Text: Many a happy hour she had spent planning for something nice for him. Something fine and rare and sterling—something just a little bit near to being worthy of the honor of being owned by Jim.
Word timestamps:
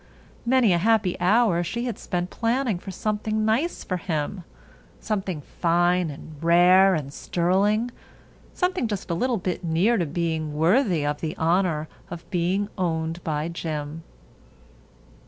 Many 0.47 0.73
a 0.73 0.79
happy 0.79 1.15
hour 1.19 1.63
she 1.63 1.85
had 1.85 1.99
spent 1.99 2.31
planning 2.31 2.79
for 2.79 2.89
something 2.89 3.45
nice 3.45 3.83
for 3.83 3.97
him. 3.97 4.43
Something 4.99 5.41
fine 5.41 6.09
and 6.09 6.41
rare 6.43 6.95
and 6.95 7.13
sterling—something 7.13 8.87
just 8.87 9.11
a 9.11 9.13
little 9.13 9.37
bit 9.37 9.63
near 9.63 9.97
to 9.97 10.07
being 10.07 10.55
worthy 10.55 11.05
of 11.05 11.21
the 11.21 11.37
honor 11.37 11.87
of 12.09 12.27
being 12.31 12.67
owned 12.79 13.23
by 13.23 13.47
Jim. 13.47 14.01